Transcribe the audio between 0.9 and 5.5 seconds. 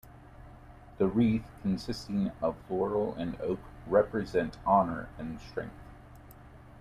The wreath, consisting of laurel and oak represent honor and